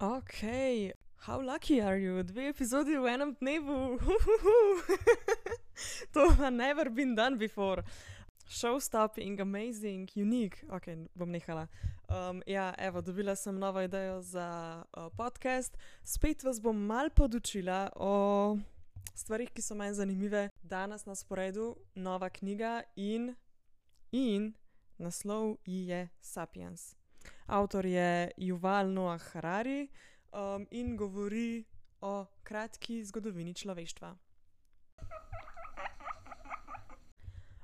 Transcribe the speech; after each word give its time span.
Ok, 0.00 0.42
how 1.26 1.40
lucky 1.40 1.80
are 1.80 1.98
you? 1.98 2.22
Dve 2.22 2.48
epizodi 2.48 2.94
v 2.96 3.08
enem 3.10 3.34
dnevu. 3.34 3.98
to 6.12 6.30
pa 6.38 6.50
never 6.50 6.88
been 6.90 7.16
done 7.16 7.36
before. 7.36 7.82
Showstopping, 8.48 9.40
amazing, 9.40 10.08
unique. 10.14 10.62
Ok, 10.70 10.94
bom 11.14 11.30
nehala. 11.30 11.66
Um, 12.08 12.42
ja, 12.46 12.74
evo, 12.78 13.02
dobila 13.02 13.34
sem 13.36 13.58
novo 13.58 13.82
idejo 13.82 14.22
za 14.22 14.84
uh, 14.96 15.10
podcast. 15.16 15.76
Spet 16.04 16.44
vas 16.44 16.60
bom 16.60 16.78
mal 16.86 17.10
podučila 17.10 17.90
o 17.96 18.56
stvarih, 19.14 19.50
ki 19.50 19.62
so 19.62 19.74
meni 19.74 19.98
zanimive. 19.98 20.48
Danes 20.62 21.06
na 21.06 21.14
sporedu 21.14 21.74
nova 21.94 22.30
knjiga 22.30 22.82
in, 22.94 23.34
in 24.12 24.54
naslov 24.98 25.56
ji 25.66 25.88
je 25.90 26.08
Sapiens. 26.20 26.97
Avtor 27.48 27.86
je 27.86 28.30
Yuval 28.36 28.92
Noah 28.92 29.20
Harari 29.32 29.88
um, 30.32 30.66
in 30.70 30.96
govori 30.96 31.64
o 32.00 32.26
kratki 32.42 33.04
zgodovini 33.04 33.54
človeštva. 33.54 34.16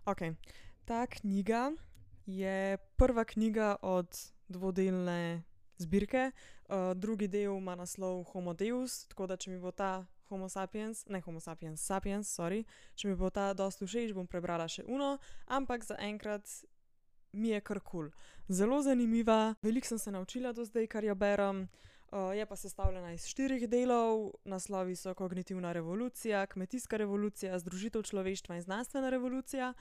Ok, 0.05 0.19
ta 0.85 1.07
knjiga 1.07 1.73
je 2.27 2.79
prva 2.97 3.25
knjiga 3.25 3.77
od 3.83 4.09
dvodelne 4.49 5.43
zbirke, 5.79 6.31
uh, 6.69 6.97
drugi 6.97 7.29
del 7.29 7.57
ima 7.57 7.75
naslov 7.75 8.25
Homo 8.25 8.55
Deus, 8.55 9.07
tako 9.07 9.27
da 9.27 9.37
če 9.37 9.51
mi 9.51 9.59
bo 9.59 9.71
ta 9.71 10.07
Homo 10.29 10.49
sapiens, 10.49 11.05
ne 11.07 11.21
Homo 11.21 11.41
sapiens, 11.41 11.85
sapiens, 11.85 12.29
sorry, 12.41 12.65
če 12.95 13.09
mi 13.09 13.17
bo 13.17 13.31
ta 13.31 13.53
dosta 13.53 13.85
všeč, 13.85 14.17
bom 14.17 14.27
prebrala 14.27 14.65
še 14.69 14.85
uno, 14.89 15.19
ampak 15.47 15.85
zaenkrat 15.85 16.49
mi 17.35 17.49
je 17.49 17.61
kar 17.61 17.81
kul. 17.81 18.11
Cool. 18.11 18.35
Zelo 18.49 18.83
zanimiva, 18.83 19.55
veliko 19.63 19.87
sem 19.87 19.99
se 19.99 20.11
naučila 20.11 20.53
do 20.53 20.65
zdaj, 20.65 20.87
kar 20.87 21.05
jo 21.05 21.15
berem. 21.15 21.69
Uh, 22.15 22.37
je 22.37 22.47
pa 22.47 22.57
sestavljena 22.57 23.13
iz 23.13 23.27
štirih 23.27 23.69
delov, 23.69 24.31
naslovi 24.45 24.97
so 24.97 25.15
Kognitivna 25.15 25.73
revolucija, 25.73 26.47
Kmetijska 26.47 26.97
revolucija, 26.97 27.59
Združitev 27.59 28.03
človeštva 28.03 28.57
in 28.57 28.63
Znanstvena 28.63 29.11
revolucija. 29.11 29.73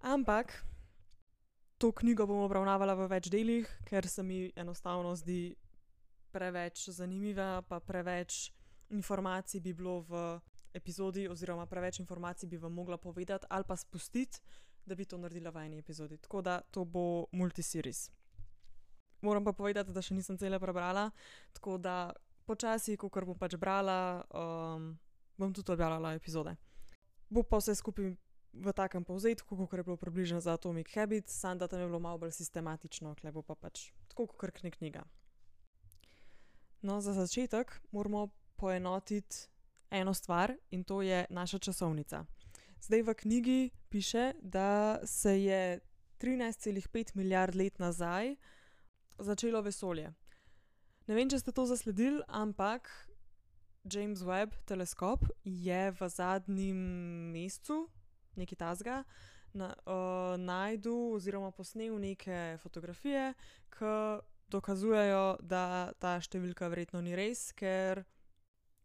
Ampak 0.00 0.64
to 1.78 1.92
knjigo 1.92 2.26
bom 2.26 2.40
obravnavala 2.46 2.94
v 2.94 3.08
več 3.12 3.28
delih, 3.28 3.68
ker 3.84 4.08
se 4.08 4.22
mi 4.22 4.52
enostavno 4.56 5.12
zdi 5.16 5.56
preveč 6.32 6.88
zanimiva, 6.88 7.62
pa 7.68 7.80
preveč 7.80 8.52
informacij 8.88 9.60
bi 9.60 9.74
bilo 9.74 10.00
v 10.08 10.22
epizodi, 10.72 11.28
oziroma 11.28 11.66
preveč 11.66 12.00
informacij 12.00 12.48
bi 12.48 12.56
vam 12.56 12.72
mogla 12.72 12.96
povedati 12.96 13.46
ali 13.50 13.64
pa 13.68 13.76
spustiti, 13.76 14.40
da 14.86 14.94
bi 14.94 15.04
to 15.04 15.18
naredila 15.18 15.50
v 15.50 15.66
eni 15.66 15.78
epizodi. 15.78 16.18
Tako 16.18 16.42
da 16.42 16.60
to 16.70 16.84
bo 16.84 17.26
multiseries. 17.32 18.10
Moram 19.20 19.44
pa 19.44 19.52
povedati, 19.52 19.92
da 19.92 20.02
še 20.02 20.14
nisem 20.14 20.38
cele 20.38 20.60
prebrala, 20.60 21.10
tako 21.52 21.78
da 21.78 22.12
počasi, 22.46 22.96
ko 22.96 23.10
bom 23.10 23.38
pač 23.38 23.56
brala, 23.56 24.22
um, 24.30 24.92
bom 25.36 25.52
tudi 25.52 25.72
objavljala 25.72 26.14
epizode. 26.14 26.54
Bo 27.28 27.42
pa 27.42 27.58
vse 27.58 27.74
skupaj 27.74 28.14
v 28.56 28.72
takem 28.72 29.04
povzetku, 29.04 29.56
kot 29.56 29.78
je 29.78 29.84
bilo 29.84 29.96
približno 29.96 30.40
za 30.40 30.54
Atomic 30.54 30.92
Habits, 30.94 31.40
samo 31.40 31.60
da 31.60 31.68
tam 31.68 31.80
je 31.80 31.86
bilo 31.86 31.98
malo 32.00 32.18
bolj 32.18 32.32
sistematično, 32.32 33.14
klebo 33.20 33.42
pa 33.42 33.54
pač 33.54 33.90
tako 34.08 34.26
kot 34.26 34.38
krkne 34.40 34.70
knjiga. 34.70 35.02
No, 36.82 37.00
za 37.00 37.12
začetek 37.12 37.80
moramo 37.90 38.28
poenotiti 38.56 39.48
eno 39.90 40.14
stvar 40.14 40.54
in 40.70 40.84
to 40.84 41.02
je 41.02 41.26
naša 41.30 41.58
časovnica. 41.58 42.24
Zdaj 42.80 43.02
v 43.02 43.14
knjigi 43.14 43.60
piše, 43.88 44.32
da 44.42 45.00
se 45.06 45.42
je 45.42 45.80
13,5 46.20 47.16
milijard 47.16 47.54
let 47.54 47.78
nazaj 47.78 48.36
začelo 49.18 49.62
vesolje. 49.62 50.12
Ne 51.06 51.14
vem, 51.14 51.28
če 51.30 51.38
ste 51.38 51.52
to 51.52 51.66
zasledili, 51.66 52.22
ampak 52.28 52.90
James 53.86 54.22
Webb 54.26 54.56
teleskop 54.66 55.22
je 55.44 55.92
v 55.94 56.08
zadnjem 56.10 56.78
mesecu, 57.32 57.86
nekaj 58.36 58.58
tasga, 58.58 58.96
na, 59.54 59.70
uh, 59.86 60.34
najdel 60.40 61.14
oziroma 61.16 61.52
posnel 61.54 61.94
neke 62.02 62.58
fotografije, 62.62 63.32
ki 63.70 63.92
dokazujejo, 64.52 65.38
da 65.40 65.92
ta 66.02 66.18
številka 66.22 66.68
verjetno 66.70 67.00
ni 67.02 67.16
res, 67.18 67.50
ker 67.56 68.04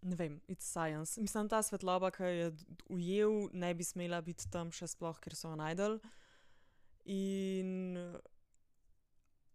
ne 0.01 0.16
vem, 0.16 0.41
it's 0.47 0.66
science. 0.66 1.22
Mislim, 1.22 1.50
ta 1.50 1.62
svetloba, 1.63 2.12
ki 2.12 2.23
je 2.23 2.51
ujel, 2.89 3.50
ne 3.53 3.73
bi 3.73 3.85
smela 3.85 4.22
biti 4.22 4.50
tam 4.51 4.72
še 4.73 4.89
sploh, 4.89 5.17
ker 5.22 5.35
so 5.38 5.51
jo 5.51 5.57
najdel. 5.59 6.00
In 7.06 7.97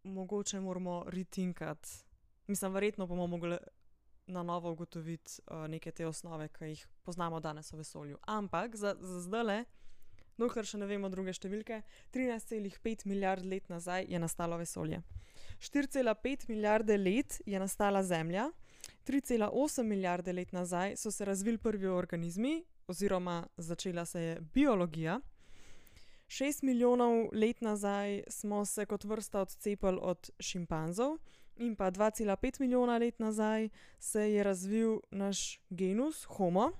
mogoče 0.06 0.60
moramo 0.60 1.04
retinkati, 1.10 1.88
mislim, 2.46 2.74
verjetno 2.74 3.06
bomo 3.06 3.26
mogli 3.26 3.58
na 4.26 4.42
novo 4.42 4.72
ugotoviti 4.72 5.40
uh, 5.46 5.66
neke 5.70 5.90
te 5.90 6.06
osnove, 6.06 6.48
ki 6.48 6.72
jih 6.72 6.86
poznamo 7.02 7.40
danes 7.40 7.72
v 7.72 7.82
vesolju. 7.82 8.18
Ampak 8.26 8.74
za, 8.76 8.96
za 9.00 9.20
zdaj 9.22 9.44
le, 9.44 9.58
dokler 10.38 10.66
še 10.66 10.78
ne 10.78 10.88
vemo 10.90 11.10
druge 11.10 11.34
številke, 11.34 11.82
13,5 12.14 13.06
milijard 13.06 13.46
let 13.46 13.70
nazaj 13.70 14.06
je 14.10 14.18
nastalo 14.18 14.58
vesolje. 14.58 15.02
4,5 15.62 16.48
milijarde 16.50 16.98
let 16.98 17.40
je 17.46 17.58
nastala 17.58 18.02
Zemlja, 18.02 18.50
3,8 19.06 19.82
milijarde 19.82 20.32
let 20.32 20.52
nazaj 20.52 20.96
so 20.96 21.10
se 21.10 21.24
razvili 21.24 21.58
prvi 21.58 21.86
organizmi, 21.86 22.64
oziroma 22.86 23.46
začela 23.56 24.04
se 24.04 24.20
je 24.20 24.40
biologija. 24.40 25.20
6 26.26 26.62
milijonov 26.62 27.28
let 27.32 27.60
nazaj 27.60 28.22
smo 28.28 28.64
se 28.64 28.86
kot 28.86 29.04
vrsta 29.04 29.40
odcepili 29.40 29.98
od 30.02 30.30
šimpanzov, 30.40 31.18
in 31.56 31.76
pa 31.76 31.90
2,5 31.90 32.60
milijona 32.60 32.98
let 32.98 33.18
nazaj 33.18 33.68
se 33.98 34.32
je 34.32 34.42
razvil 34.42 35.00
naš 35.10 35.60
genus 35.70 36.24
Homo 36.24 36.72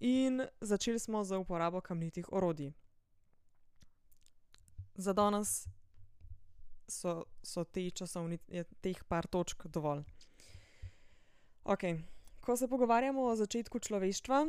in 0.00 0.46
začeli 0.60 0.98
smo 0.98 1.24
z 1.24 1.36
uporabo 1.36 1.80
kamnitih 1.80 2.32
orodij. 2.32 2.72
Za 4.94 5.12
danes 5.12 5.66
so, 6.88 7.24
so 7.42 7.64
te 7.64 7.90
časovnice, 7.90 8.64
teh 8.80 9.04
par 9.08 9.26
točk 9.26 9.66
dovolj. 9.66 10.04
Okay. 11.64 12.02
Ko 12.40 12.56
se 12.56 12.68
pogovarjamo 12.68 13.22
o 13.22 13.36
začetku 13.36 13.78
človeštva, 13.78 14.46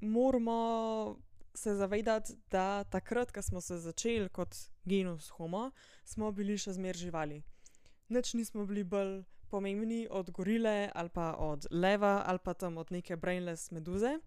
moramo 0.00 1.16
se 1.54 1.74
zavedati, 1.74 2.32
da 2.50 2.84
takrat, 2.84 3.32
ko 3.32 3.42
smo 3.42 3.60
se 3.60 3.78
začeli 3.78 4.28
kot 4.28 4.56
genus 4.84 5.28
Homo, 5.28 5.70
smo 6.04 6.32
bili 6.32 6.58
še 6.58 6.74
zmeraj 6.74 7.00
živali. 7.06 7.38
Nič 8.08 8.34
nismo 8.34 8.66
bili 8.66 8.84
bolj 8.84 9.22
pomembni 9.50 10.08
od 10.10 10.30
gorile 10.30 10.90
ali 10.94 11.08
pa 11.08 11.36
od 11.38 11.66
leva 11.70 12.24
ali 12.26 12.38
pa 12.42 12.54
tam 12.54 12.78
od 12.78 12.90
neke 12.90 13.16
brainless 13.16 13.70
meduze. 13.70 14.18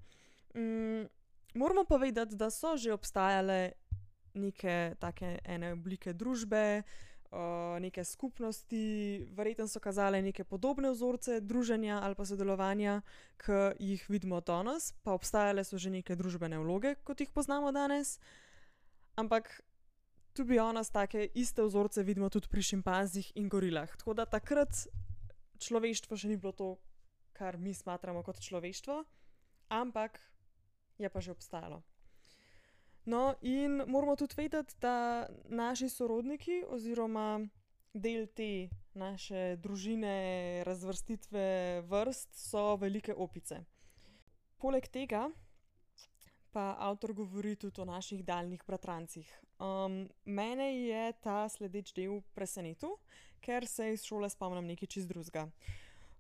Mm, 0.56 1.12
moramo 1.54 1.84
pa 1.84 1.98
vedeti, 1.98 2.36
da 2.36 2.50
so 2.50 2.78
že 2.78 2.94
obstajale 2.94 3.72
neke 4.34 4.96
take 5.00 5.40
ene 5.44 5.74
oblike 5.74 6.14
družbe, 6.14 6.84
neke 7.80 8.04
skupnosti, 8.04 9.26
verjetno 9.38 9.68
so 9.68 9.80
kazale 9.80 10.22
neke 10.22 10.44
podobne 10.44 10.90
vzorce 10.92 11.42
druženja 11.42 12.00
ali 12.04 12.16
pa 12.16 12.26
sodelovanja, 12.26 13.02
ki 13.38 13.60
jih 13.80 14.06
vidimo 14.10 14.42
danes, 14.42 14.94
pa 15.04 15.14
obstajale 15.14 15.64
so 15.64 15.78
že 15.78 15.90
neke 15.90 16.16
družbene 16.16 16.58
vloge, 16.58 16.96
kot 17.04 17.22
jih 17.22 17.30
poznamo 17.30 17.72
danes. 17.72 18.20
Ampak 19.16 19.62
tudi 20.34 20.60
onas, 20.60 20.90
take 20.90 21.30
iste 21.36 21.62
vzorce 21.64 22.04
vidimo 22.04 22.30
tudi 22.30 22.48
pri 22.48 22.62
šimpanzih 22.62 23.32
in 23.36 23.50
gorilah. 23.50 23.98
Tako 23.98 24.14
da 24.14 24.26
takrat 24.26 24.88
človeštvo 25.60 26.18
še 26.18 26.28
ni 26.28 26.38
bilo 26.38 26.52
to, 26.52 26.70
kar 27.34 27.58
mi 27.58 27.74
smatramo 27.74 28.24
kot 28.24 28.42
človeštvo, 28.42 29.04
ampak 29.70 30.20
je 30.98 31.10
pa 31.10 31.20
že 31.22 31.32
obstajalo. 31.32 31.84
No, 33.06 33.36
in 33.42 33.84
moramo 33.88 34.16
tudi 34.16 34.36
vedeti, 34.38 34.76
da 34.82 35.28
naši 35.50 35.90
sorodniki, 35.90 36.64
oziroma 36.68 37.40
del 37.94 38.28
te 38.36 38.70
naše 38.94 39.56
družine, 39.58 40.64
razvrstitve 40.66 41.82
vrst, 41.88 42.36
so 42.36 42.76
velike 42.76 43.14
opice. 43.14 43.64
Poleg 44.60 44.88
tega 44.92 45.30
pa 46.52 46.76
avtor 46.80 47.14
govori 47.14 47.56
tudi 47.56 47.82
o 47.82 47.86
naših 47.86 48.26
daljnih 48.26 48.64
bratrancih. 48.68 49.30
Um, 49.60 50.10
mene 50.26 50.70
je 50.82 51.14
ta 51.22 51.50
sledeč 51.50 51.94
del 51.94 52.22
presenetil, 52.34 52.96
ker 53.42 53.68
se 53.68 53.94
iz 53.94 54.04
šole 54.04 54.30
spomnim 54.30 54.66
nekaj 54.66 54.90
čist 54.90 55.08
drugega. 55.08 55.46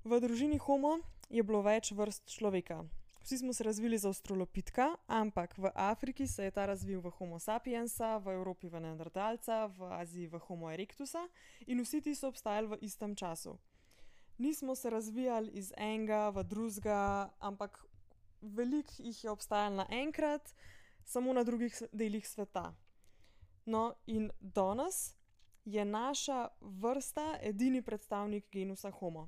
V 0.03 0.19
družini 0.21 0.57
Homo 0.57 0.99
je 1.29 1.43
bilo 1.43 1.61
več 1.65 1.91
vrst 1.91 2.29
človeka, 2.29 2.83
Vsi 3.21 3.37
smo 3.37 3.53
se 3.53 3.63
razvili 3.63 3.97
za 3.97 4.07
avstralopitka, 4.07 4.95
ampak 5.07 5.57
v 5.57 5.71
Afriki 5.75 6.27
se 6.27 6.43
je 6.43 6.51
ta 6.51 6.65
razvil 6.65 7.01
v 7.01 7.09
Homo 7.09 7.39
sapiensa, 7.39 8.17
v 8.17 8.33
Evropi 8.33 8.69
v 8.69 8.79
Neandertalca, 8.79 9.65
v 9.67 9.93
Aziji 10.01 10.27
v 10.27 10.39
Homo 10.39 10.71
erectusa 10.71 11.27
in 11.67 11.81
vsi 11.83 12.01
ti 12.01 12.15
so 12.15 12.27
obstajali 12.27 12.67
v 12.67 12.77
istem 12.81 13.15
času. 13.15 13.57
Nismo 14.37 14.75
se 14.75 14.89
razvijali 14.89 15.51
iz 15.51 15.73
enega 15.77 16.29
v 16.29 16.43
drugega, 16.43 17.29
ampak 17.39 17.85
veliko 18.41 18.93
jih 18.97 19.23
je 19.23 19.29
obstajalo 19.29 19.75
naenkrat, 19.75 20.53
samo 21.03 21.33
na 21.33 21.43
drugih 21.43 21.83
delih 21.91 22.27
sveta. 22.27 22.75
No, 23.65 23.93
in 24.05 24.31
danes 24.39 25.15
je 25.65 25.85
naša 25.85 26.47
vrsta 26.61 27.37
edini 27.41 27.81
predstavnik 27.81 28.45
genusa 28.51 28.91
Homo. 28.91 29.27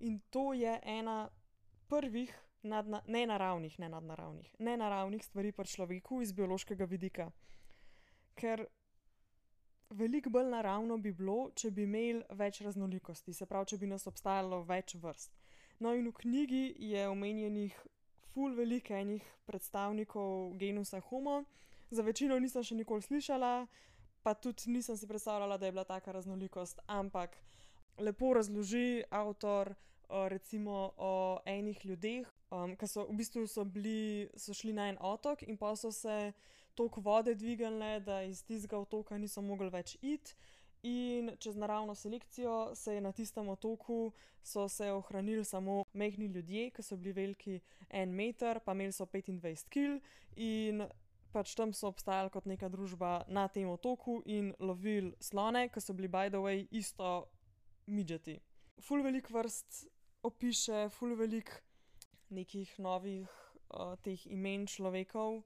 In 0.00 0.20
to 0.30 0.52
je 0.52 0.80
ena 0.82 1.28
prvih 1.88 2.40
nadna, 2.64 3.00
nenaravnih, 3.06 3.78
ne 3.78 3.88
nadnaravnih, 3.88 4.54
nenaravnih 4.58 5.24
stvari 5.24 5.52
pri 5.52 5.68
človeku 5.68 6.22
iz 6.22 6.32
biološkega 6.32 6.84
vidika. 6.84 7.30
Ker 8.34 8.66
veliko 9.90 10.30
bolj 10.30 10.50
naravno 10.50 10.98
bi 10.98 11.12
bilo, 11.12 11.50
če 11.54 11.70
bi 11.70 11.84
imeli 11.84 12.22
več 12.34 12.60
raznolikosti, 12.66 13.34
se 13.34 13.46
pravi, 13.46 13.72
če 13.72 13.78
bi 13.78 13.90
nas 13.90 14.06
obstajalo 14.10 14.62
več 14.68 14.96
vrst. 15.00 15.34
No, 15.80 15.94
in 15.94 16.08
v 16.08 16.14
knjigi 16.22 16.64
je 16.90 17.08
omenjenih 17.08 17.76
ful 18.32 18.54
veliko 18.56 18.94
enih 18.94 19.24
predstavnikov 19.46 20.54
genusa 20.58 21.00
Homo, 21.10 21.44
za 21.90 22.02
večino 22.02 22.38
nisem 22.38 22.64
še 22.66 22.74
nikoli 22.78 23.02
slišala, 23.02 23.66
pa 24.24 24.34
tudi 24.34 24.72
nisem 24.72 24.96
si 24.96 25.06
predstavljala, 25.06 25.58
da 25.58 25.66
je 25.66 25.72
bila 25.72 25.84
taka 25.84 26.12
raznolikost, 26.12 26.80
ampak 26.86 27.36
lepo 27.98 28.32
razloži 28.34 29.04
avtor, 29.10 29.74
recimo 30.28 30.92
o 30.96 31.38
enih 31.46 31.84
ljudeh, 31.84 32.28
ke 32.78 32.86
so 32.86 33.06
v 33.08 33.16
bistvu 33.18 33.46
so 33.50 33.64
bili, 33.64 34.28
so 34.36 34.54
šli 34.54 34.72
na 34.72 34.88
en 34.92 34.98
otok 35.00 35.42
in 35.42 35.56
pol 35.58 35.76
so 35.76 35.90
se 35.92 36.32
toliko 36.74 37.00
vode 37.00 37.34
dvignile, 37.34 38.00
da 38.00 38.22
iz 38.22 38.42
tistega 38.42 38.78
otoka 38.78 39.18
niso 39.18 39.42
mogli 39.42 39.70
več 39.70 39.96
iti. 40.02 40.34
In 40.84 41.30
čez 41.40 41.56
naravno 41.56 41.94
selekcijo 41.94 42.74
se 42.76 42.94
je 42.94 43.00
na 43.00 43.12
tistem 43.12 43.48
otoku, 43.48 44.12
se 44.42 44.90
ohranili 44.92 45.44
samo 45.44 45.84
majhni 45.94 46.26
ljudje, 46.26 46.70
ke 46.70 46.82
so 46.82 46.96
bili 46.96 47.12
veliki 47.12 47.60
en 47.88 48.12
meter 48.12 48.60
pa 48.60 48.74
imeli 48.76 48.92
so 48.92 49.06
petindvajset 49.06 49.70
kil, 49.72 49.96
in 50.36 50.84
pač 51.32 51.54
tam 51.56 51.72
so 51.72 51.88
obstajali 51.88 52.30
kot 52.30 52.44
neka 52.46 52.68
družba 52.68 53.24
na 53.28 53.48
tem 53.48 53.68
otoku 53.68 54.20
in 54.26 54.52
lovili 54.60 55.14
slone, 55.20 55.68
ke 55.72 55.80
so 55.80 55.94
bili 55.96 56.08
by 56.08 56.28
the 56.28 56.42
way 56.42 56.68
isto 56.70 57.30
midgeti. 57.86 58.36
Ful 58.80 59.02
veliko 59.02 59.32
vrst 59.32 59.86
opiše, 60.24 60.88
ful 60.88 61.14
veliko 61.16 61.60
nekih 62.32 62.78
novih, 62.80 63.28
teh 64.02 64.26
imen 64.32 64.66
človekov, 64.66 65.42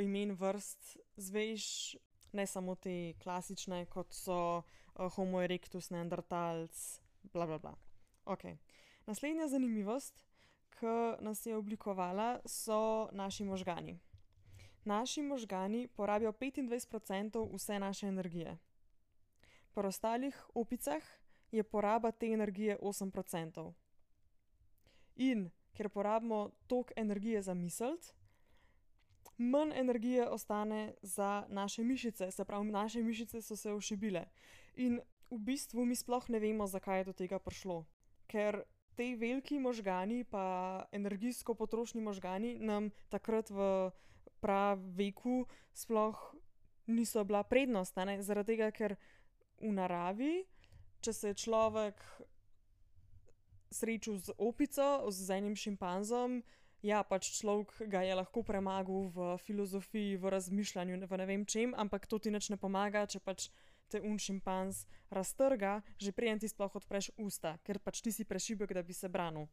imen 0.00 0.32
vrst 0.38 0.96
izveš, 1.20 1.96
ne 2.32 2.46
samo 2.46 2.74
te 2.74 3.14
klasične, 3.22 3.84
kot 3.92 4.12
so, 4.16 4.64
Homo 4.98 5.38
erectus, 5.44 5.92
neandertalec, 5.94 6.74
bla, 7.30 7.46
bla, 7.46 7.58
bla. 7.62 7.74
Okej, 8.26 8.56
naslednja 9.06 9.46
zanimivost, 9.46 10.18
ke 10.74 10.94
nas 11.22 11.44
je 11.46 11.54
oblikovala, 11.56 12.40
so 12.44 13.08
naši 13.12 13.44
možgani. 13.44 13.98
Naši 14.84 15.22
možgani 15.22 15.86
porabijo 15.86 16.32
petindvajset 16.32 16.90
procentov 16.90 17.46
vse 17.54 17.78
naše 17.78 18.06
energije. 18.06 18.56
Pri 19.74 19.86
ostalih 19.86 20.34
opicah 20.54 21.02
je 21.52 21.62
poraba 21.62 22.10
te 22.10 22.26
energije 22.26 22.78
osem 22.82 23.10
procentov. 23.10 23.74
In 25.18 25.50
ker 25.74 25.88
porabimo 25.88 26.50
toliko 26.66 26.94
energije 26.96 27.42
za 27.42 27.54
misliti, 27.54 28.14
manj 29.38 29.72
energije 29.74 30.28
ostane 30.28 30.94
za 31.02 31.46
naše 31.48 31.84
mišice, 31.84 32.30
se 32.30 32.44
pravi, 32.44 32.70
naše 32.70 33.02
mišice 33.02 33.42
so 33.42 33.56
se 33.56 33.72
ošibile. 33.72 34.24
In 34.76 35.00
v 35.30 35.38
bistvu 35.38 35.84
mi 35.84 35.96
sploh 35.96 36.28
ne 36.28 36.38
vemo, 36.38 36.66
zakaj 36.66 37.00
je 37.00 37.04
do 37.04 37.12
tega 37.12 37.38
prišlo. 37.38 37.84
Ker 38.26 38.62
ti 38.96 39.14
veliki 39.14 39.58
možgani 39.58 40.24
pa 40.24 40.86
energijsko 40.92 41.54
potrošni 41.54 42.00
možgani 42.00 42.58
nam 42.58 42.90
takrat 43.08 43.50
v 43.50 43.90
praveku 44.40 45.46
sploh 45.72 46.34
niso 46.86 47.24
bila 47.24 47.42
prednost, 47.42 47.96
ne, 47.96 48.22
zaradi 48.22 48.56
tega, 48.56 48.70
ker 48.70 48.96
v 49.60 49.72
naravi, 49.72 50.32
če 51.04 51.12
se 51.12 51.34
človek 51.34 52.00
srečal 53.70 54.18
z 54.18 54.34
opico, 54.38 55.10
z 55.10 55.30
enim 55.30 55.56
šimpanzom, 55.56 56.42
ja, 56.82 57.02
pač 57.02 57.32
človek 57.38 57.88
ga 57.90 58.02
je 58.06 58.14
lahko 58.14 58.42
premagal 58.42 59.10
v 59.10 59.36
filozofiji, 59.42 60.16
v 60.16 60.30
razmišljanju, 60.30 61.06
v 61.06 61.14
ne 61.18 61.26
vem 61.26 61.42
čem, 61.46 61.74
ampak 61.74 62.06
to 62.06 62.18
ti 62.18 62.30
nič 62.30 62.50
ne 62.50 62.56
pomaga, 62.56 63.06
če 63.06 63.20
pač 63.20 63.50
te 63.88 64.00
oni 64.04 64.20
šimpanz 64.20 64.84
raztrga, 65.10 65.80
že 65.96 66.12
preden 66.12 66.38
ti 66.38 66.48
sploh 66.48 66.70
odpreš 66.70 67.10
usta, 67.16 67.56
ker 67.64 67.80
pač 67.80 68.04
ti 68.04 68.12
si 68.12 68.28
prešibek, 68.28 68.72
da 68.76 68.84
bi 68.84 68.92
se 68.92 69.08
branil. 69.08 69.48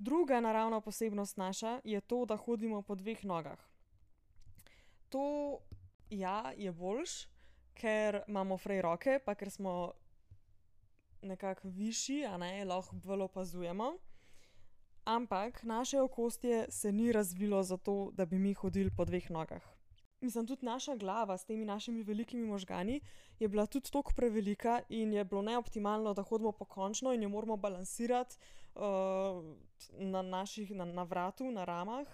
Druga 0.00 0.40
naravna 0.40 0.80
posebnost 0.80 1.36
naša 1.36 1.80
je 1.84 2.00
to, 2.00 2.24
da 2.24 2.36
hodimo 2.36 2.80
po 2.82 2.96
dveh 2.96 3.20
nogah. 3.24 3.60
To, 5.10 5.60
ja, 6.08 6.52
je 6.56 6.72
boljše, 6.72 7.28
ker 7.80 8.22
imamo 8.28 8.58
frej 8.60 8.82
roke 8.84 9.18
pa 9.24 9.34
ker 9.34 9.50
smo 9.50 9.92
nekako 11.22 11.68
višji, 11.68 12.24
a 12.26 12.36
ne, 12.36 12.64
lahko 12.64 12.96
bolj 12.96 13.22
opazujemo. 13.22 13.92
Ampak 15.04 15.62
naše 15.62 16.00
okostje 16.00 16.66
se 16.70 16.92
ni 16.92 17.12
razvilo 17.12 17.62
zato, 17.62 18.10
da 18.12 18.26
bi 18.26 18.38
mi 18.38 18.54
hodili 18.54 18.90
po 18.96 19.04
dveh 19.04 19.30
nogah. 19.30 19.62
Mislim, 20.20 20.46
tudi 20.46 20.66
naša 20.66 20.96
glava 20.96 21.38
s 21.38 21.44
temi 21.44 21.64
našimi 21.64 22.02
velikimi 22.02 22.46
možgani 22.46 23.00
je 23.38 23.48
bila 23.48 23.66
tudi 23.66 23.90
toliko 23.90 24.12
prevelika 24.16 24.80
in 24.88 25.12
je 25.12 25.24
bilo 25.24 25.42
neoptimalno, 25.42 26.14
da 26.14 26.22
hodimo 26.22 26.52
pokončno 26.52 27.12
in 27.12 27.22
jo 27.22 27.28
moramo 27.28 27.56
balansirati, 27.56 28.36
na 29.98 30.22
naših, 30.22 30.70
na 30.70 31.02
vratu, 31.02 31.50
na 31.50 31.64
ramah. 31.64 32.06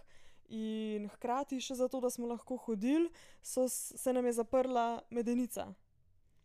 In 0.48 1.08
hkrati 1.08 1.58
še 1.60 1.74
zato, 1.74 2.00
da 2.00 2.10
smo 2.10 2.26
lahko 2.30 2.56
hodili, 2.56 3.10
so 3.42 3.68
se 3.68 4.12
nam 4.12 4.26
je 4.26 4.32
zaprla 4.32 5.02
medenica. 5.10 5.72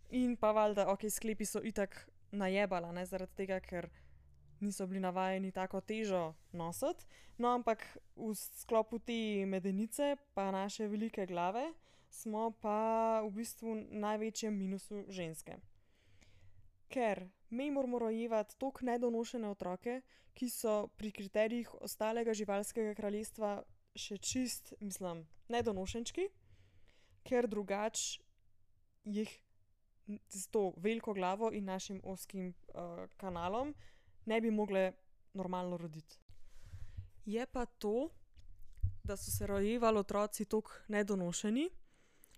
In 0.09 0.35
pa 0.35 0.51
valjda, 0.51 0.87
okej, 0.91 1.09
sklepi 1.09 1.45
so 1.45 1.61
itak 1.63 2.09
najebali, 2.31 2.85
a 2.87 2.95
ne, 2.95 3.05
zaradi 3.05 3.35
tega, 3.35 3.59
ker 3.59 3.89
niso 4.61 4.87
bili 4.87 4.99
navajeni 4.99 5.51
tako 5.51 5.81
težo 5.81 6.33
nositi. 6.53 7.05
No, 7.37 7.53
ampak 7.55 7.83
v 8.15 8.33
sklopu 8.35 8.99
te 8.99 9.45
medenice 9.45 10.15
pa 10.33 10.51
naše 10.51 10.87
velike 10.87 11.25
glave 11.25 11.73
smo 12.11 12.51
pa 12.61 13.21
v 13.25 13.31
bistvu 13.31 13.75
največjem 13.89 14.53
minusu 14.53 15.05
ženske. 15.09 15.57
Ker 16.91 17.29
mi 17.49 17.71
moramo 17.71 17.99
rojevati 17.99 18.57
toliko 18.59 18.85
nedonošene 18.85 19.47
otroke, 19.49 20.01
ki 20.33 20.49
so 20.49 20.87
pri 20.97 21.11
kriterijih 21.11 21.71
ostalega 21.81 22.33
živalskega 22.33 22.93
kraljestva 22.95 23.61
še 23.95 24.17
čisto, 24.17 24.75
mislim, 24.79 25.25
nedonošenčki, 25.51 26.27
ker 27.27 27.47
drugače 27.47 28.19
jih 29.03 29.31
s 30.29 30.47
to 30.47 30.73
veliko 30.77 31.13
glavo 31.13 31.51
in 31.53 31.65
našim 31.65 32.01
ozkim, 32.03 32.53
kanalom 33.17 33.75
ne 34.25 34.41
bi 34.41 34.51
mogle 34.51 34.91
normalno 35.33 35.77
roditi. 35.77 36.19
Je 37.25 37.45
pa 37.45 37.65
to, 37.65 38.09
da 39.03 39.17
so 39.17 39.31
se 39.31 39.47
rojevali 39.47 39.99
otroci 39.99 40.45
toliko 40.45 40.71
nedonošeni 40.87 41.69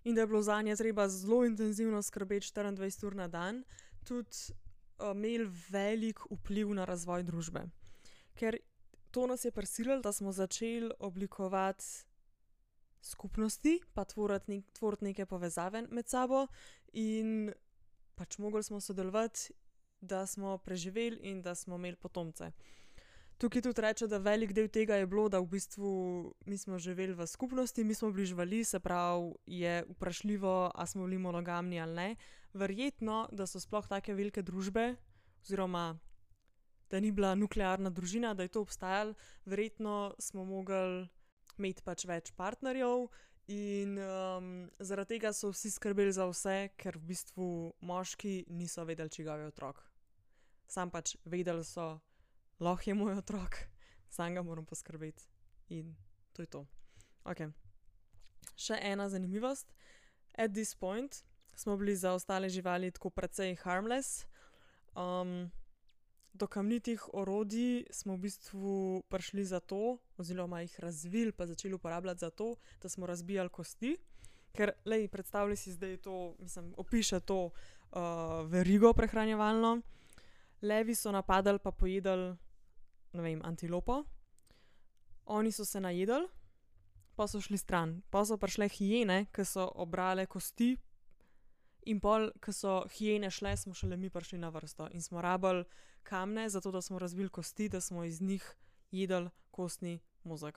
in 0.04 0.14
da 0.14 0.20
je 0.20 0.26
bilo 0.26 0.42
zanje 0.42 0.76
treba 0.76 1.08
zelo 1.08 1.44
intenzivno 1.44 2.02
skrbeti 2.02 2.46
štiriindvajset 2.46 3.02
ur 3.02 3.16
na 3.16 3.28
dan, 3.28 3.64
tudi, 4.04 4.36
imelo 5.00 5.50
velik 5.70 6.20
vpliv 6.30 6.74
na 6.74 6.84
razvoj 6.84 7.22
družbe. 7.22 7.64
Ker 8.34 8.58
to 9.10 9.26
nas 9.26 9.44
je 9.44 9.50
prisililo, 9.50 10.00
da 10.00 10.12
smo 10.12 10.32
začeli 10.32 10.90
oblikovati 10.98 11.84
skupnosti 13.02 13.80
pa 13.94 14.04
tvoriti 14.04 14.62
tvoriti 14.72 15.04
neke 15.04 15.26
povezave 15.26 15.86
med 15.90 16.08
sabo 16.08 16.46
in 16.92 17.52
pač 18.14 18.38
mogli 18.38 18.62
smo 18.62 18.80
sodelovati, 18.80 19.52
da 20.00 20.26
smo 20.26 20.58
preživeli 20.58 21.20
in 21.22 21.42
da 21.42 21.54
smo 21.54 21.76
imeli 21.76 21.96
potomce. 21.96 22.52
Tukaj 23.38 23.62
tudi 23.62 23.82
reče, 23.82 24.06
da 24.06 24.18
velik 24.18 24.52
del 24.52 24.68
tega 24.68 24.96
je 24.96 25.06
bilo, 25.06 25.28
da 25.28 25.40
v 25.40 25.48
bistvu 25.56 25.90
mi 26.46 26.58
smo 26.58 26.78
živeli 26.78 27.14
v 27.14 27.26
skupnosti, 27.26 27.84
mi 27.84 27.94
smo 27.94 28.12
bili 28.12 28.26
živali, 28.26 28.64
se 28.64 28.80
pravi, 28.80 29.32
je 29.46 29.84
vprašljivo, 29.88 30.70
a 30.74 30.86
smo 30.86 31.04
bili 31.04 31.18
monogamni 31.18 31.80
ali 31.80 31.94
ne. 31.94 32.16
Verjetno, 32.54 33.28
da 33.32 33.46
so 33.46 33.60
sploh 33.60 33.88
take 33.88 34.14
velike 34.14 34.42
družbe 34.42 34.94
oziroma 35.42 35.98
da 36.90 37.00
ni 37.00 37.10
bila 37.12 37.34
nuklearna 37.34 37.90
družina, 37.90 38.34
da 38.34 38.42
je 38.42 38.52
to 38.54 38.60
obstajalo, 38.60 39.14
verjetno 39.44 40.14
smo 40.18 40.44
mogli 40.44 41.08
imeti 41.58 41.82
pač 41.82 42.04
več 42.06 42.30
partnerjev 42.38 43.08
in, 43.48 43.98
zaradi 44.78 45.16
tega 45.16 45.32
so 45.32 45.50
vsi 45.52 45.70
skrbeli 45.70 46.12
za 46.12 46.26
vse, 46.30 46.70
ker 46.80 46.98
v 46.98 47.10
bistvu 47.12 47.48
moški 47.80 48.44
niso 48.48 48.84
vedeli, 48.84 49.10
čigav 49.10 49.40
je 49.40 49.50
otrok. 49.52 49.82
Samo 50.68 50.90
pač 50.90 51.16
vedeli 51.24 51.64
so: 51.64 52.00
"Lahko 52.60 52.90
je 52.90 52.94
moj 52.94 53.18
otrok, 53.18 53.58
zanj 54.16 54.40
moram 54.40 54.66
poskrbeti." 54.66 55.28
In 55.68 55.96
to 56.32 56.42
je 56.42 56.46
to. 56.46 56.66
Okej. 57.24 57.52
Še 58.56 58.78
ena 58.80 59.08
zanimivost. 59.08 59.72
At 60.36 60.52
this 60.52 60.74
point 60.74 61.24
smo 61.54 61.76
bili 61.76 61.96
za 61.96 62.12
ostale 62.12 62.48
živali 62.48 62.90
tako 62.90 63.10
precej 63.10 63.56
harmless, 63.62 64.26
do 66.34 66.46
kamnitih 66.46 67.14
orodij 67.14 67.86
smo 67.90 68.16
v 68.16 68.26
bistvu 68.26 69.02
prišli 69.08 69.44
zato 69.44 69.98
oziroma 70.18 70.60
jih 70.60 70.80
razvili 70.80 71.32
pa 71.32 71.46
začeli 71.46 71.74
uporabljati 71.74 72.20
zato, 72.20 72.56
da 72.82 72.88
smo 72.88 73.06
razbijali 73.06 73.48
kosti. 73.48 73.96
Ker, 74.52 74.72
glej, 74.84 75.08
predstavljaj 75.08 75.56
si 75.56 75.72
zdaj 75.72 75.96
to, 75.96 76.34
mislim, 76.38 76.74
opiše 76.76 77.20
to, 77.20 77.50
verigo 78.46 78.92
prehranjevalno. 78.92 79.80
levi 80.62 80.94
so 80.94 81.12
napadli 81.12 81.58
pa 81.58 81.70
pojedli, 81.70 82.36
ne 83.12 83.22
vem, 83.22 83.40
antilopo. 83.44 84.04
Oni 85.26 85.52
so 85.52 85.64
se 85.64 85.80
najedli, 85.80 86.28
pol 87.14 87.28
so 87.28 87.40
šli 87.40 87.58
stran, 87.58 88.02
pol 88.10 88.24
so 88.24 88.36
prišle 88.36 88.68
hijene, 88.68 89.26
ke 89.32 89.44
so 89.44 89.72
obrale 89.74 90.26
kosti, 90.26 90.76
in 91.86 92.00
pol, 92.00 92.30
ke 92.40 92.52
so 92.52 92.84
hijene 92.96 93.30
šle, 93.30 93.56
smo 93.56 93.74
šele 93.74 93.96
mi 93.96 94.10
prišli 94.10 94.38
na 94.38 94.48
vrsto 94.48 94.88
in 94.92 95.02
smo 95.02 95.20
rabili 95.20 95.64
kamne, 96.04 96.48
zato 96.48 96.70
da 96.70 96.82
smo 96.82 96.98
razbili 96.98 97.28
kosti, 97.28 97.68
da 97.68 97.80
smo 97.80 98.04
iz 98.04 98.20
njih 98.20 98.54
jedli 98.90 99.30
kostni 99.50 99.98
mozeg. 100.24 100.54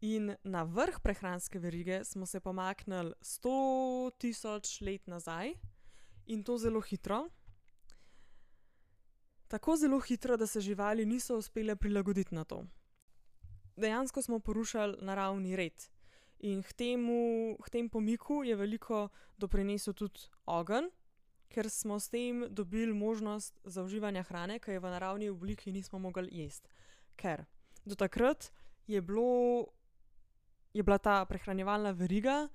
In 0.00 0.36
na 0.44 0.62
vrh 0.62 1.00
prehranske 1.02 1.58
verige 1.58 2.04
smo 2.04 2.26
se 2.26 2.40
pomaknili 2.40 3.12
sto 3.20 4.10
tisoč 4.18 4.80
let 4.80 5.06
nazaj, 5.06 5.54
in 6.26 6.42
to 6.44 6.58
zelo 6.58 6.80
hitro. 6.80 7.28
Tako 9.48 9.76
zelo 9.76 10.00
hitro, 10.00 10.36
da 10.36 10.46
se 10.46 10.60
živali 10.60 11.06
niso 11.06 11.36
uspele 11.36 11.76
prilagoditi 11.76 12.34
na 12.34 12.44
to. 12.44 12.64
Dejansko 13.76 14.22
smo 14.22 14.38
porušili 14.40 14.96
naravni 15.00 15.56
red. 15.56 15.86
In 16.38 16.62
k 16.62 16.72
temu, 16.72 17.56
k 17.64 17.70
temu 17.70 17.88
pomiku 17.88 18.44
je 18.44 18.56
veliko 18.56 19.08
doprinesel 19.38 19.94
tudi 19.94 20.20
ogenj, 20.46 20.90
ker 21.48 21.70
smo 21.70 22.00
s 22.00 22.08
tem 22.08 22.46
dobili 22.50 22.92
možnost 22.92 23.60
zauživanja 23.64 24.22
hrane, 24.22 24.58
ke 24.58 24.72
je 24.72 24.80
v 24.80 24.90
naravni 24.90 25.28
obliki 25.28 25.72
nismo 25.72 25.98
mogli 25.98 26.28
jesti. 26.32 26.68
Ker 27.16 27.44
do 27.84 27.94
takrat 27.94 28.52
je 28.86 29.00
bilo, 29.02 29.66
je 30.74 30.82
bila 30.82 30.98
ta 30.98 31.24
prehranjevalna 31.24 31.90
veriga 31.90 32.48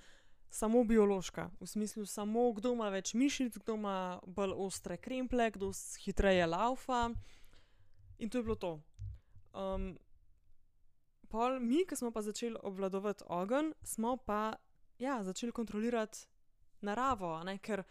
samo 0.52 0.84
biološka, 0.84 1.50
v 1.60 1.68
smislu 1.68 2.06
samo, 2.06 2.52
kdo 2.54 2.74
ima 2.74 2.90
več 2.92 3.14
mišic, 3.14 3.56
kdo 3.64 3.78
ima 3.80 4.20
bolj 4.28 4.54
ostre 4.68 4.98
kremplje, 4.98 5.52
kdo 5.56 5.72
hitreje 6.04 6.46
lavfa. 6.46 7.10
In 8.20 8.30
to 8.30 8.38
je 8.38 8.44
bilo 8.44 8.56
to. 8.56 8.80
pol 11.32 11.60
mi, 11.60 11.86
ke 11.88 11.96
smo 11.96 12.12
pa 12.12 12.22
začeli 12.22 12.60
obvladovati 12.64 13.24
ogenj, 13.28 13.72
smo 13.84 14.18
pa, 14.18 14.56
ja, 15.00 15.24
začeli 15.24 15.52
kontrolirati 15.52 16.28
naravo, 16.82 17.44
ne, 17.44 17.58
ker 17.58 17.84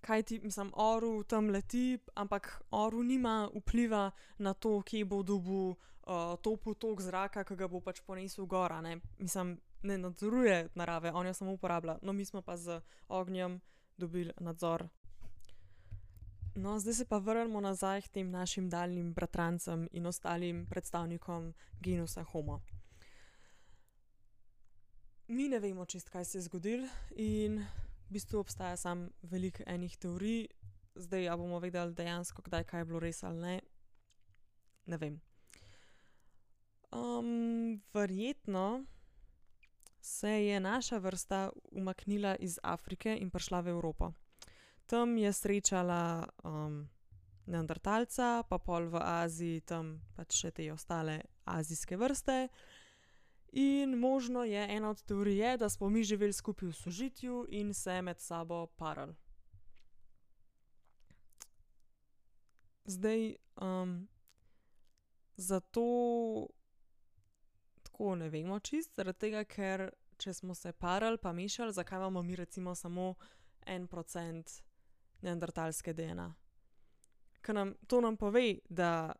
kajti, 0.00 0.40
mislim, 0.42 0.72
orel 0.74 1.22
tam 1.24 1.50
leti, 1.50 1.98
ampak 2.14 2.62
orel 2.70 3.02
nima 3.06 3.50
vpliva 3.54 4.10
na 4.38 4.54
to, 4.54 4.82
kje 4.82 5.04
bo 5.04 5.22
dobil, 5.22 5.74
topel 6.42 6.74
tok 6.74 7.00
zraka, 7.00 7.44
ke 7.44 7.56
ga 7.56 7.68
bo 7.68 7.80
pač 7.80 8.00
ponesel 8.06 8.46
gor, 8.46 8.72
a 8.72 8.80
ne, 8.80 9.00
mislim, 9.18 9.58
ne 9.82 9.98
nadzoruje 9.98 10.68
narave, 10.74 11.12
on 11.12 11.26
jo 11.26 11.34
samo 11.34 11.52
uporablja, 11.52 11.98
no, 12.02 12.12
mi 12.12 12.24
smo 12.24 12.42
pa 12.42 12.56
z 12.56 12.80
ognjem 13.08 13.60
dobili 13.96 14.32
nadzor. 14.40 14.88
No, 16.54 16.78
zdaj 16.80 16.94
se 16.94 17.04
pa 17.04 17.18
vrnimo 17.18 17.60
nazaj 17.60 18.02
k 18.02 18.08
tem 18.08 18.30
našim 18.30 18.68
daljnim 18.68 19.12
bratrancem 19.14 19.88
in 19.92 20.06
ostalim 20.06 20.66
predstavnikom 20.66 21.54
genusa 21.80 22.24
Homo. 22.24 22.60
Mi 25.28 25.48
ne 25.48 25.58
vemo 25.58 25.84
čisto, 25.84 26.10
kaj 26.10 26.24
se 26.24 26.38
je 26.38 26.42
zgodilo, 26.42 26.88
in 27.10 27.64
v 28.10 28.12
bistvu 28.12 28.40
obstaja 28.42 28.76
samo 28.76 29.08
veliko 29.22 29.62
enih 29.66 29.96
teorij. 29.96 30.48
Zdaj, 30.94 31.28
a 31.30 31.36
bomo 31.36 31.60
vedeli 31.62 31.94
dejansko, 31.94 32.42
kdaj 32.42 32.64
je 32.72 32.84
bilo 32.84 32.98
res 32.98 33.22
ali 33.22 33.38
ne, 33.38 33.60
ne 34.86 34.96
vem. 34.98 35.20
verjetno 37.94 38.84
se 40.00 40.28
je 40.28 40.60
naša 40.60 40.98
vrsta 40.98 41.50
umaknila 41.70 42.36
iz 42.36 42.58
Afrike 42.62 43.16
in 43.20 43.30
prišla 43.30 43.60
v 43.60 43.68
Evropo. 43.68 44.12
Tam 44.86 45.16
je 45.16 45.32
srečala, 45.32 46.26
neandertalca 47.46 48.42
pa 48.42 48.58
pol 48.58 48.90
v 48.90 48.98
Aziji 48.98 49.60
tam 49.60 50.00
pač 50.16 50.34
še 50.34 50.50
te 50.50 50.72
ostale 50.72 51.20
azijske 51.44 51.96
vrste. 51.96 52.48
In 53.52 53.98
možno 53.98 54.44
je, 54.44 54.66
ena 54.76 54.90
od 54.90 55.02
teorij 55.02 55.36
je, 55.36 55.56
da 55.56 55.68
smo 55.68 55.88
mi 55.88 56.04
živeli 56.04 56.32
skupaj 56.32 56.68
v 56.68 56.72
sožitju 56.72 57.46
in 57.48 57.74
se 57.74 58.02
med 58.02 58.20
sabo 58.20 58.66
parali. 58.66 59.14
Zdaj, 62.84 63.36
zato 65.36 65.82
tako 67.82 68.14
ne 68.14 68.28
vemo 68.28 68.60
čisto, 68.60 68.92
zaradi 68.96 69.18
tega, 69.18 69.44
ker 69.44 69.90
če 70.16 70.34
smo 70.34 70.54
se 70.54 70.72
parali 70.72 71.18
pa 71.18 71.32
mešali, 71.32 71.72
zakaj 71.72 71.98
imamo 71.98 72.22
mi 72.22 72.36
recimo 72.36 72.74
samo 72.74 73.14
en 73.66 73.86
procent 73.86 74.62
neandertalske 75.20 75.92
DNA. 75.92 76.34
Nam, 77.48 77.74
to 77.86 78.00
nam 78.00 78.16
pove, 78.16 78.58
da 78.68 79.12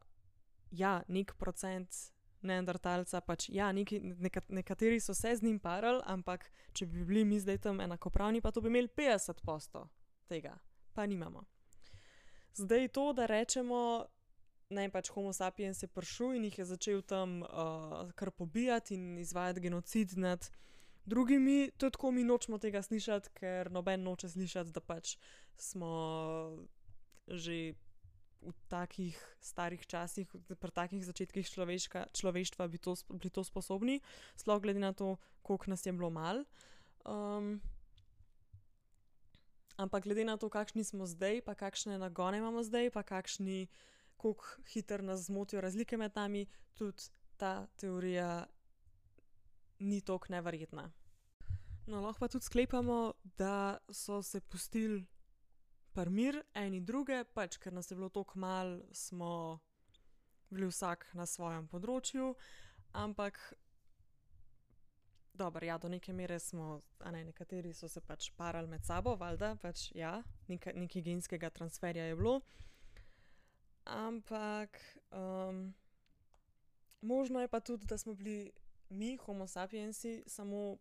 ja, 0.71 1.03
neki 1.09 1.35
procent 1.39 1.95
neandertalca 2.43 3.21
pač, 3.21 3.49
ja, 3.53 3.73
nekaj, 3.73 4.01
nekateri 4.49 5.01
so 5.01 5.15
se 5.15 5.37
z 5.37 5.43
njim 5.43 5.59
parali, 5.61 6.03
ampak 6.07 6.51
če 6.73 6.87
bi 6.87 7.05
bili 7.05 7.25
mi 7.25 7.41
zdaj 7.41 7.59
tam 7.59 7.81
enakopravni, 7.81 8.41
pa 8.41 8.53
to 8.53 8.61
bi 8.61 8.69
imeli 8.73 8.89
petdeset 8.89 9.43
posto 9.45 9.89
tega. 10.29 10.57
Pa 10.95 11.07
nimamo. 11.07 11.45
Zdaj 12.55 12.89
to, 12.89 13.13
da 13.13 13.27
rečemo, 13.31 14.07
ne, 14.71 14.89
pač 14.91 15.11
homo 15.15 15.33
sapiens 15.33 15.83
je 15.83 15.89
prišel 15.89 16.39
in 16.39 16.49
jih 16.49 16.59
je 16.59 16.67
začel 16.73 17.03
tam, 17.03 17.41
kar 18.15 18.31
pobijati 18.31 18.95
in 18.95 19.19
izvajati 19.19 19.61
genocid 19.61 20.17
nad 20.19 20.51
drugimi, 21.05 21.71
to 21.77 21.87
je 21.87 21.91
tako, 21.91 22.11
mi 22.11 22.25
nočemo 22.25 22.59
tega 22.59 22.83
slišati, 22.83 23.31
ker 23.35 23.71
noben 23.71 24.03
noče 24.03 24.29
slišati, 24.29 24.73
da 24.73 24.81
pač 24.81 25.17
smo 25.57 25.91
že 27.31 27.75
v 28.41 28.57
takih 28.69 29.17
starih 29.41 29.83
časih, 29.87 30.29
pri 30.49 30.73
takih 30.73 31.05
začetkih 31.05 31.45
človeštva 32.13 32.65
bi 32.69 32.79
to, 32.81 32.97
bili 33.13 33.31
to 33.31 33.45
sposobni, 33.45 34.01
sploh 34.37 34.61
glede 34.63 34.81
na 34.81 34.93
to, 34.93 35.17
koliko 35.43 35.71
nas 35.71 35.87
je 35.87 35.93
bilo 35.93 36.11
malo. 36.11 36.45
ampak 39.77 40.05
glede 40.05 40.25
na 40.25 40.37
to, 40.37 40.49
kakšni 40.49 40.85
smo 40.85 41.07
zdaj 41.07 41.41
pa 41.41 41.55
kakšne 41.55 41.99
nagone 41.99 42.39
imamo 42.39 42.63
zdaj 42.63 42.91
pa 42.91 43.03
kakšni, 43.03 43.69
koliko 44.17 44.45
hitro 44.69 45.03
nas 45.03 45.29
zmotijo 45.29 45.61
razlike 45.61 45.97
med 45.97 46.13
nami, 46.17 46.47
tudi 46.75 47.09
ta 47.37 47.67
teorija 47.77 48.47
ni 49.81 50.01
toliko 50.01 50.27
neverjetna. 50.29 50.93
No, 51.87 52.01
lahko 52.01 52.21
pa 52.21 52.29
tudi 52.29 52.45
sklepamo, 52.45 53.13
da 53.39 53.79
so 53.89 54.23
se 54.23 54.41
pustili 54.41 55.07
pri 55.93 56.11
miru 56.11 56.43
eni 56.55 56.81
druge, 56.81 57.25
pač 57.35 57.59
ker 57.59 57.73
nas 57.73 57.91
je 57.91 57.97
bilo 57.97 58.09
toliko 58.09 58.39
malo, 58.39 58.81
smo 58.93 59.59
bili 60.51 60.67
vsak 60.67 61.07
na 61.15 61.27
svojem 61.27 61.67
področju, 61.71 62.35
ampak 62.93 63.39
dobro, 65.41 65.67
ja, 65.67 65.79
do 65.79 65.89
neke 65.89 66.13
mere 66.13 66.39
smo, 66.39 66.81
a 66.99 67.11
ne, 67.11 67.25
nekateri 67.25 67.73
so 67.75 67.89
se 67.89 68.01
pač 68.05 68.29
parali 68.37 68.69
med 68.69 68.85
sabo, 68.85 69.15
valjda, 69.17 69.55
pač 69.63 69.89
ja, 69.97 70.19
nekaj 70.49 71.03
genskega 71.07 71.51
transferja 71.51 72.11
je 72.11 72.17
bilo. 72.19 72.41
Ampak, 73.91 74.77
možno 77.01 77.41
je 77.41 77.49
pa 77.49 77.61
tudi, 77.61 77.89
da 77.89 77.99
smo 77.99 78.15
bili 78.15 78.53
mi, 78.91 79.17
homo 79.17 79.47
sapiensi, 79.47 80.21
samo 80.27 80.77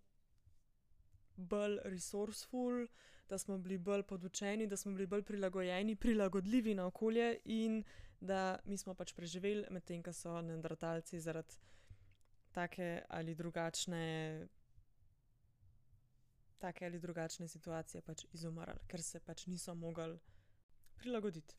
bolj 1.38 1.80
resourceful, 1.86 2.84
da 3.30 3.38
smo 3.38 3.58
bili 3.58 3.78
bolj 3.78 4.04
podučeni, 4.04 4.68
da 4.68 4.78
smo 4.78 4.92
bili 4.92 5.08
bolj 5.08 5.24
prilagojeni, 5.24 5.96
prilagodljivi 5.96 6.74
na 6.76 6.86
okolje 6.86 7.38
in 7.46 7.84
da 8.20 8.60
mi 8.66 8.78
smo 8.78 8.94
pač 8.94 9.14
preživeli, 9.14 9.66
medtem 9.70 10.04
ko 10.04 10.14
so 10.14 10.42
neandertalci 10.42 11.20
zaradi 11.20 11.56
take 12.52 13.02
ali 13.10 13.36
drugačne, 13.36 14.48
take 16.58 16.86
ali 16.86 17.00
drugačne 17.00 17.48
situacije 17.48 18.02
pač 18.02 18.26
izumrli, 18.34 18.80
ker 18.88 19.04
se 19.04 19.20
pač 19.20 19.46
niso 19.48 19.76
mogli 19.76 20.20
prilagoditi. 20.98 21.56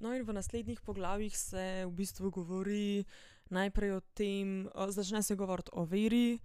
No, 0.00 0.14
in 0.14 0.24
v 0.26 0.32
naslednjih 0.32 0.80
poglavjih 0.80 1.36
se 1.38 1.84
v 1.86 1.90
bistvu 1.90 2.30
govori 2.30 3.04
najprej 3.50 3.92
o 3.96 4.00
tem, 4.00 4.68
začne 4.88 5.22
se 5.22 5.36
govoriti 5.36 5.70
o 5.72 5.84
veri, 5.84 6.38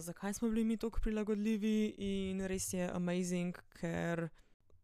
zakaj 0.00 0.34
smo 0.34 0.48
bili 0.48 0.64
mi 0.64 0.76
toliko 0.76 1.00
prilagodljivi, 1.00 1.94
in 1.98 2.46
res 2.46 2.72
je 2.72 2.90
amazing, 2.92 3.58
ker 3.80 4.28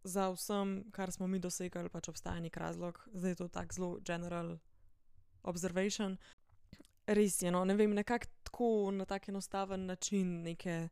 za 0.05 0.29
vsem, 0.31 0.85
kar 0.93 1.13
smo 1.13 1.27
mi 1.27 1.39
dosegli, 1.39 1.89
pač 1.89 2.09
obstaja 2.09 2.41
neki 2.41 2.61
razlog. 2.61 3.09
Zdaj 3.13 3.31
je 3.31 3.35
to 3.35 3.49
tako 3.49 3.75
zelo 3.75 3.99
general 4.05 4.59
observation. 5.43 6.17
Res 7.07 7.43
je, 7.43 7.51
no, 7.51 7.65
ne 7.65 7.75
vem, 7.75 7.95
nekako 7.95 8.27
tako 8.43 8.91
na 8.93 9.05
tak 9.05 9.29
enostaven 9.29 9.87
način 9.87 10.43
neke, 10.43 10.89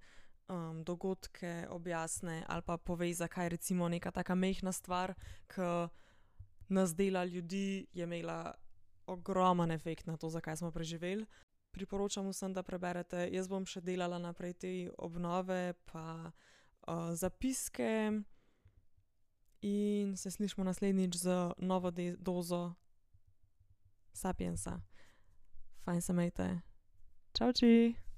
dogodke 0.84 1.66
objasni 1.70 2.42
ali 2.46 2.62
pa 2.62 2.76
pove, 2.76 3.14
zakaj 3.14 3.48
recimo 3.48 3.88
neka 3.88 4.10
taka 4.10 4.34
majhna 4.34 4.72
stvar, 4.72 5.14
ke 5.46 5.88
nas 6.68 6.94
dela 6.94 7.24
ljudi, 7.24 7.86
je 7.92 8.04
imela 8.04 8.54
ogromen 9.06 9.70
efekt 9.70 10.06
na 10.06 10.16
to, 10.16 10.30
zakaj 10.30 10.56
smo 10.56 10.70
preživeli 10.70 11.26
priporočam 11.72 12.28
vsem, 12.28 12.52
da 12.52 12.62
preberete. 12.62 13.28
Jaz 13.32 13.48
bom 13.48 13.66
še 13.66 13.80
delala 13.80 14.20
naprej 14.20 14.54
te 14.54 14.72
obnove, 14.98 15.74
pa 15.90 16.30
uh, 16.30 17.10
zapiske. 17.16 18.22
In 19.62 20.16
se 20.16 20.30
slišmo 20.30 20.64
naslednjič 20.64 21.16
z 21.16 21.54
novo 21.58 21.92
dozo 22.18 22.74
Sapiensa. 24.12 24.80
Fajn 25.84 26.00
se 26.00 26.12
majte. 26.12 26.48
Čau, 27.32 27.52
či! 27.52 28.11